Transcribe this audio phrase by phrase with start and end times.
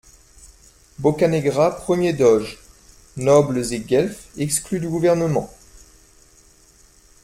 [0.97, 2.57] -Boccanegra premier doge.-
[3.17, 5.47] Nobles et guelfes exclus du gouvernement.